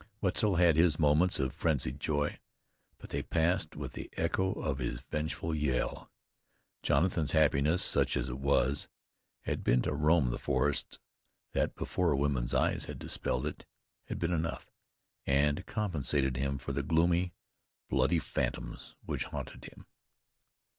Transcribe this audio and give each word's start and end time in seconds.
Wetzel 0.19 0.55
had 0.55 0.77
his 0.77 0.97
moments 0.97 1.39
of 1.39 1.53
frenzied 1.53 1.99
joy, 1.99 2.39
but 2.97 3.11
they 3.11 3.21
passed 3.21 3.75
with 3.75 3.93
the 3.93 4.09
echo 4.17 4.51
of 4.53 4.79
his 4.79 5.01
vengeful 5.01 5.53
yell. 5.53 6.11
Jonathan's 6.81 7.33
happiness, 7.33 7.83
such 7.83 8.17
as 8.17 8.27
it 8.27 8.39
was, 8.39 8.87
had 9.41 9.63
been 9.63 9.83
to 9.83 9.93
roam 9.93 10.31
the 10.31 10.39
forests. 10.39 10.97
That, 11.51 11.75
before 11.75 12.11
a 12.13 12.17
woman's 12.17 12.55
eyes 12.55 12.85
had 12.85 12.97
dispelled 12.97 13.45
it, 13.45 13.63
had 14.05 14.17
been 14.17 14.33
enough, 14.33 14.71
and 15.27 15.67
compensated 15.67 16.35
him 16.35 16.57
for 16.57 16.73
the 16.73 16.81
gloomy, 16.81 17.35
bloody 17.87 18.17
phantoms 18.17 18.95
which 19.05 19.25
haunted 19.25 19.65
him. 19.65 19.85